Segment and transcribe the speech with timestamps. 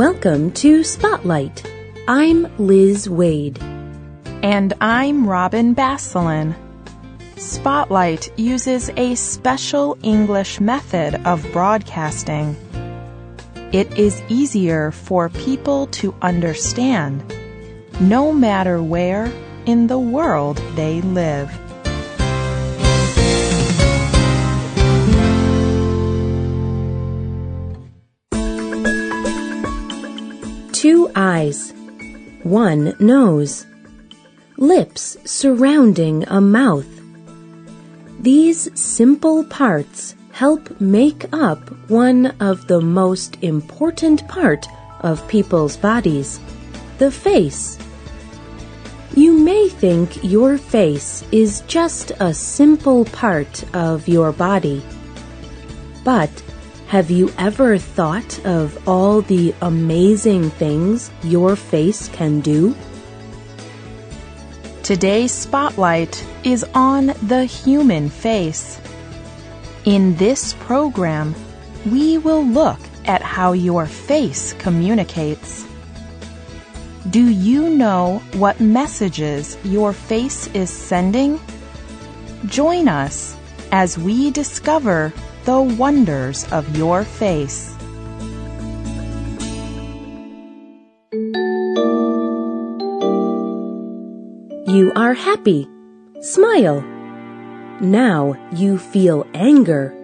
[0.00, 1.62] Welcome to Spotlight.
[2.08, 3.60] I'm Liz Waid.
[4.42, 6.54] And I'm Robin Basselin.
[7.36, 12.56] Spotlight uses a special English method of broadcasting.
[13.72, 17.22] It is easier for people to understand,
[18.00, 19.30] no matter where
[19.66, 21.52] in the world they live.
[30.80, 31.74] Two eyes,
[32.42, 33.66] one nose,
[34.56, 36.88] lips surrounding a mouth.
[38.18, 44.66] These simple parts help make up one of the most important part
[45.00, 46.40] of people's bodies,
[46.96, 47.78] the face.
[49.14, 54.82] You may think your face is just a simple part of your body.
[56.04, 56.30] But
[56.90, 62.74] have you ever thought of all the amazing things your face can do?
[64.82, 68.80] Today's spotlight is on the human face.
[69.84, 71.32] In this program,
[71.86, 75.64] we will look at how your face communicates.
[77.08, 81.38] Do you know what messages your face is sending?
[82.46, 83.36] Join us
[83.70, 85.12] as we discover
[85.44, 87.74] the wonders of your face.
[94.70, 95.68] You are happy.
[96.20, 96.82] Smile.
[97.80, 99.94] Now you feel anger.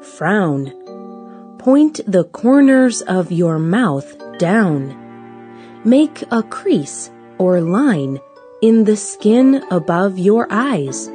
[0.00, 0.70] Frown.
[1.58, 4.94] Point the corners of your mouth down.
[5.84, 8.20] Make a crease or line
[8.62, 11.10] in the skin above your eyes.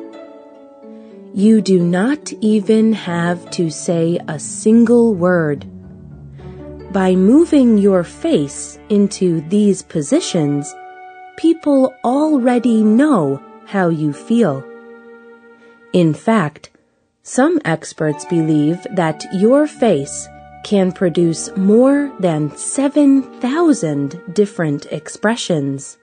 [1.37, 5.67] You do not even have to say a single word.
[6.91, 10.73] By moving your face into these positions,
[11.37, 14.63] people already know how you feel.
[15.93, 16.71] In fact,
[17.21, 20.27] some experts believe that your face
[20.63, 25.99] can produce more than 7,000 different expressions.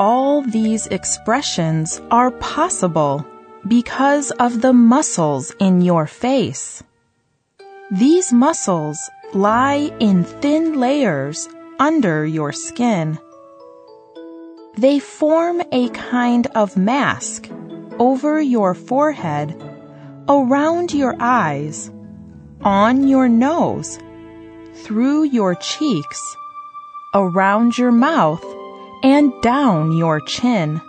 [0.00, 3.22] All these expressions are possible
[3.68, 6.82] because of the muscles in your face.
[7.90, 8.98] These muscles
[9.34, 13.18] lie in thin layers under your skin.
[14.78, 17.50] They form a kind of mask
[17.98, 19.54] over your forehead,
[20.30, 21.90] around your eyes,
[22.62, 23.98] on your nose,
[24.72, 26.36] through your cheeks,
[27.12, 28.42] around your mouth,
[29.02, 30.80] and down your chin.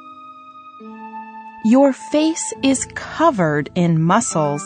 [1.65, 4.63] Your face is covered in muscles.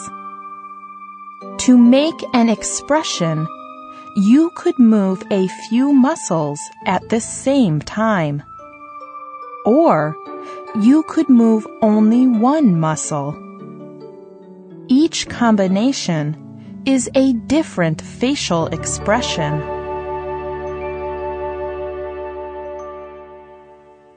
[1.59, 3.47] To make an expression,
[4.15, 8.43] you could move a few muscles at the same time.
[9.65, 10.15] Or
[10.79, 13.35] you could move only one muscle.
[14.87, 19.74] Each combination is a different facial expression.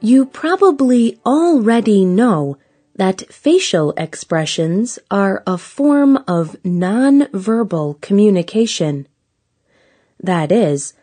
[0.01, 2.57] You probably already know
[2.95, 9.09] that facial expressions are a form of nonverbal communication.
[10.21, 10.95] That is,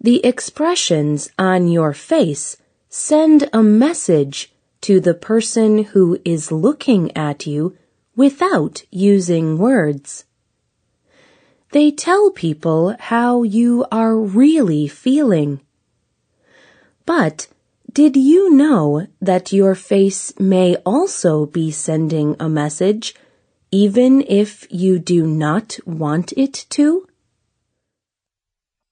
[0.00, 2.56] the expressions on your face
[2.88, 7.76] send a message to the person who is looking at you
[8.16, 10.24] without using words.
[11.70, 15.60] They tell people how you are really feeling.
[17.06, 17.46] But
[17.92, 23.14] did you know that your face may also be sending a message
[23.72, 27.06] even if you do not want it to?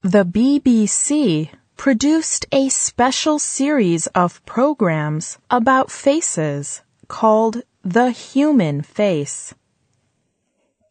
[0.01, 9.53] The BBC produced a special series of programs about faces called The Human Face.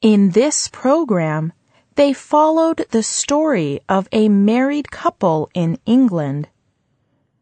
[0.00, 1.52] In this program,
[1.96, 6.48] they followed the story of a married couple in England,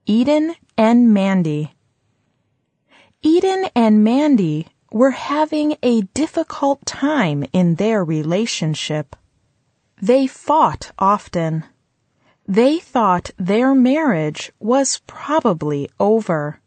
[0.08, 1.72] Eden and Mandy.
[3.22, 9.16] Eden and Mandy were having a difficult time in their relationship.
[10.00, 11.64] They fought often.
[12.46, 16.60] They thought their marriage was probably over.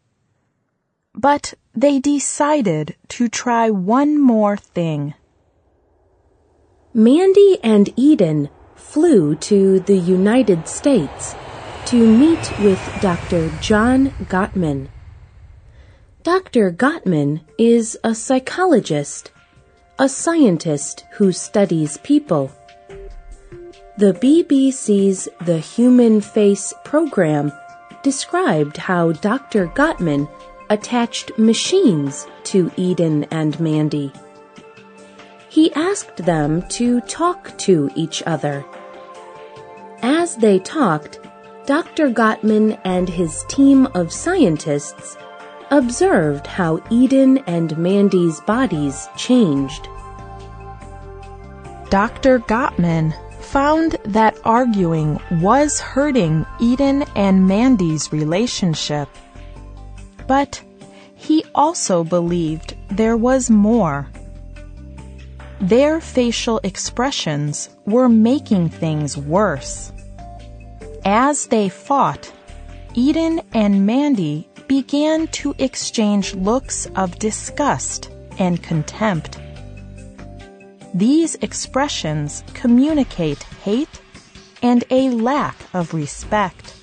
[1.14, 5.14] But they decided to try one more thing.
[6.92, 11.34] Mandy and Eden flew to the United States
[11.90, 13.50] to meet with Dr.
[13.60, 14.86] John Gottman.
[16.22, 16.70] Dr.
[16.70, 19.32] Gottman is a psychologist,
[19.98, 22.52] a scientist who studies people.
[23.98, 27.50] the BBC's The Human Face program
[28.04, 29.66] described how Dr.
[29.66, 30.30] Gottman
[30.70, 34.12] attached machines to Eden and Mandy.
[35.48, 38.64] He asked them to talk to each other.
[40.02, 41.18] As they talked,
[41.66, 42.10] Dr.
[42.10, 45.16] Gottman and his team of scientists
[45.70, 49.88] observed how Eden and Mandy's bodies changed.
[51.90, 52.40] Dr.
[52.40, 59.08] Gottman found that arguing was hurting Eden and Mandy's relationship.
[60.26, 60.62] But
[61.14, 64.08] he also believed there was more.
[65.60, 69.92] Their facial expressions were making things worse.
[71.04, 72.32] As they fought,
[72.94, 79.38] Eden and Mandy began to exchange looks of disgust and contempt.
[80.92, 84.00] These expressions communicate hate
[84.62, 86.74] and a lack of respect.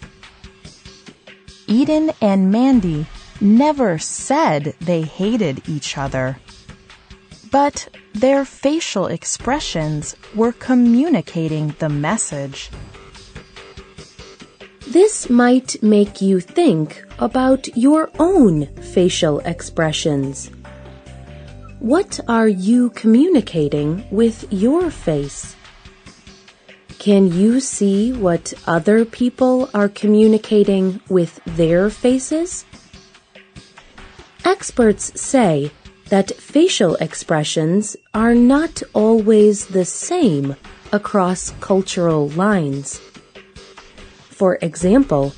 [1.67, 3.05] Eden and Mandy
[3.39, 6.39] never said they hated each other,
[7.51, 12.71] but their facial expressions were communicating the message.
[14.91, 20.49] This might make you think about your own facial expressions.
[21.79, 25.57] What are you communicating with your face?
[26.99, 32.63] Can you see what other people are communicating with their faces?
[34.45, 35.69] Experts say
[36.07, 40.55] that facial expressions are not always the same
[40.93, 43.01] across cultural lines.
[44.37, 45.33] For example,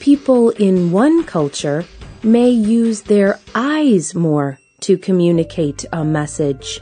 [0.00, 1.84] people in one culture
[2.22, 6.80] may use their eyes more to communicate a message.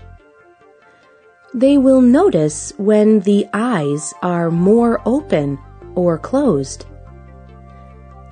[1.52, 5.58] They will notice when the eyes are more open
[5.96, 6.86] or closed.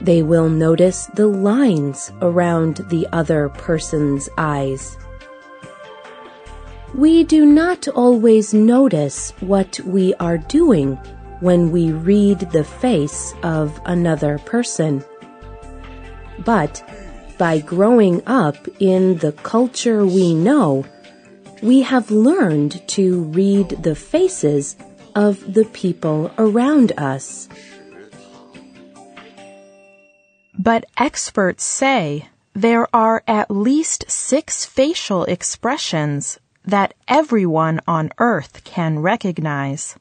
[0.01, 4.97] They will notice the lines around the other person's eyes.
[6.95, 10.97] We do not always notice what we are doing
[11.41, 15.05] when we read the face of another person.
[16.45, 16.83] But
[17.39, 20.85] by growing up in the culture we know,
[21.63, 24.77] we have learned to read the faces
[25.15, 27.49] of the people around us.
[30.59, 38.99] But experts say there are at least six facial expressions that everyone on earth can
[38.99, 39.97] recognize.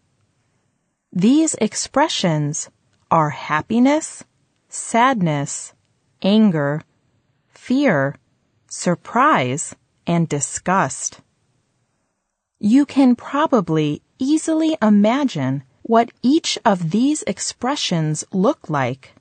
[1.12, 2.70] These expressions
[3.10, 4.24] are happiness,
[4.68, 5.74] sadness,
[6.22, 6.84] anger,
[7.48, 8.16] fear,
[8.68, 9.76] surprise,
[10.06, 11.22] and disgust.
[12.60, 19.16] You can probably easily imagine what each of these expressions look like.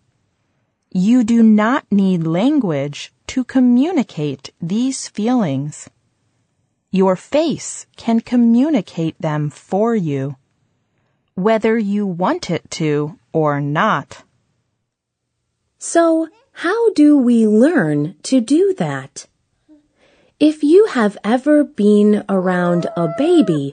[0.91, 5.89] You do not need language to communicate these feelings.
[6.91, 10.37] Your face can communicate them for you,
[11.39, 14.25] whether you want it to or not.
[15.79, 19.27] So, how do we learn to do that?
[20.41, 23.73] If you have ever been around a baby,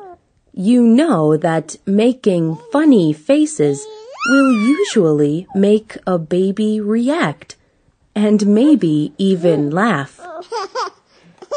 [0.53, 3.83] you know that making funny faces
[4.29, 7.55] will usually make a baby react
[8.13, 10.21] and maybe even laugh.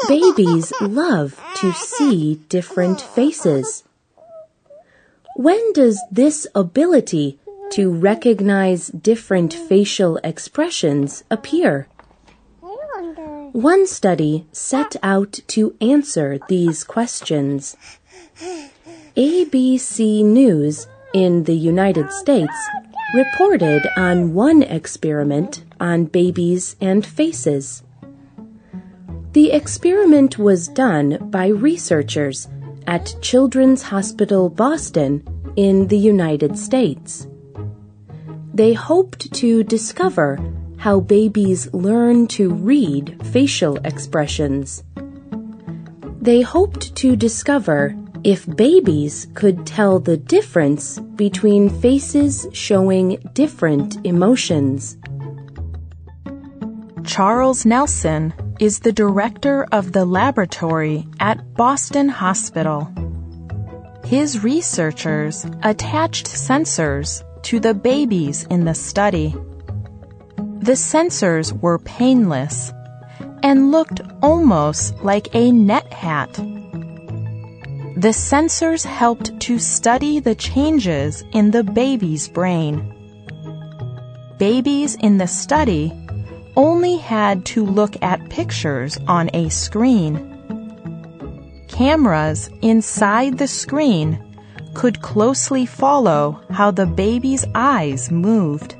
[0.07, 3.83] Babies love to see different faces.
[5.39, 7.39] When does this ability
[7.71, 11.87] to recognize different facial expressions appear.
[13.53, 17.77] One study set out to answer these questions.
[19.15, 22.59] ABC News in the United States
[23.15, 27.81] reported on one experiment on babies and faces.
[29.31, 32.49] The experiment was done by researchers
[32.89, 35.11] at Children's Hospital Boston
[35.55, 37.27] in the United States
[38.59, 40.37] they hoped to discover
[40.77, 44.83] how babies learn to read facial expressions.
[46.19, 54.97] They hoped to discover if babies could tell the difference between faces showing different emotions.
[57.05, 62.91] Charles Nelson is the director of the laboratory at Boston Hospital.
[64.05, 69.35] His researchers attached sensors to the babies in the study.
[70.37, 72.73] The sensors were painless
[73.43, 76.37] and looked almost like a net hat.
[77.99, 82.75] the sensors helped to study the changes in the baby's brain.
[84.37, 85.91] Babies in the study
[86.59, 90.13] only had to look at pictures on a screen.
[91.69, 94.21] Cameras inside the screen
[94.73, 98.75] could closely follow how the baby's eyes moved.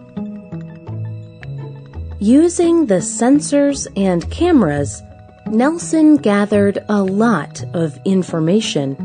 [2.20, 5.02] Using the sensors and cameras,
[5.48, 8.98] Nelson gathered a lot of information.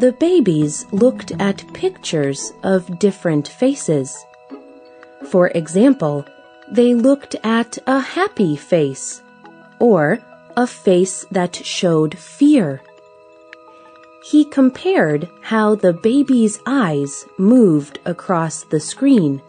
[0.00, 4.18] The babies looked at pictures of different faces.
[5.28, 6.24] For example,
[6.70, 9.22] they looked at a happy face
[9.78, 10.20] or
[10.56, 12.80] a face that showed fear.
[14.24, 19.42] He compared how the baby's eyes moved across the screen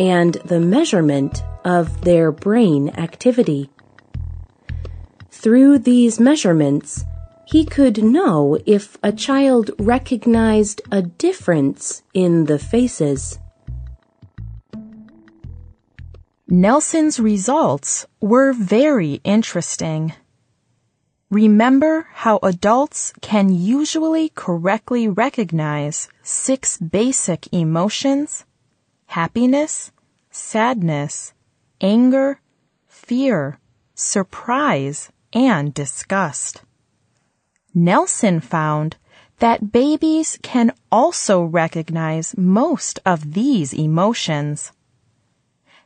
[0.00, 3.70] and the measurement of their brain activity.
[5.30, 7.04] Through these measurements,
[7.46, 13.38] he could know if a child recognized a difference in the faces.
[16.50, 20.14] Nelson's results were very interesting.
[21.28, 28.46] Remember how adults can usually correctly recognize six basic emotions?
[29.08, 29.92] Happiness,
[30.30, 31.34] sadness,
[31.82, 32.40] anger,
[32.86, 33.58] fear,
[33.94, 36.62] surprise, and disgust.
[37.74, 38.96] Nelson found
[39.38, 44.72] that babies can also recognize most of these emotions.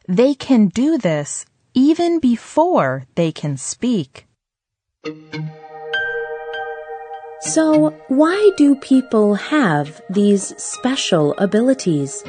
[0.09, 4.26] They can do this even before they can speak.
[7.40, 12.23] So, why do people have these special abilities?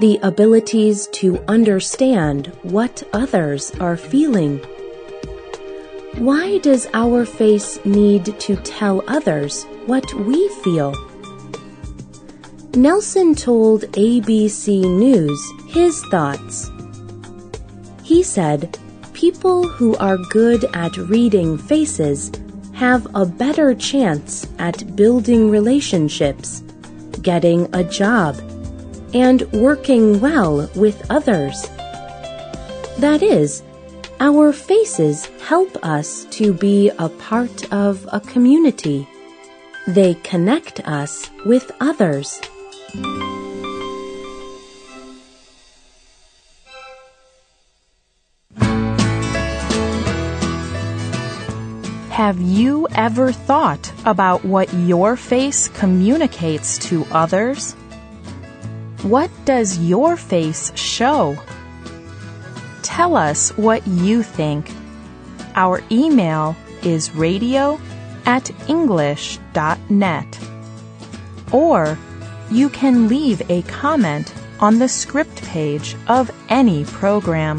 [0.00, 4.58] The abilities to understand what others are feeling.
[6.18, 10.94] Why does our face need to tell others what we feel?
[12.74, 16.70] Nelson told ABC News his thoughts.
[18.02, 18.78] He said,
[19.12, 22.32] People who are good at reading faces
[22.72, 26.62] have a better chance at building relationships,
[27.20, 28.36] getting a job,
[29.12, 31.68] and working well with others.
[32.98, 33.62] That is,
[34.18, 39.06] our faces help us to be a part of a community.
[39.86, 42.40] They connect us with others.
[42.92, 43.00] Have
[52.38, 57.72] you ever thought about what your face communicates to others?
[59.00, 61.38] What does your face show?
[62.82, 64.70] Tell us what you think.
[65.54, 67.80] Our email is radio
[68.26, 70.38] at english.net.
[71.52, 71.96] Or
[72.52, 77.56] you can leave a comment on the script page of any program.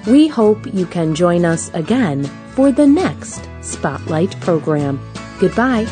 [0.07, 2.23] We hope you can join us again
[2.55, 4.99] for the next Spotlight program.
[5.39, 5.85] Goodbye.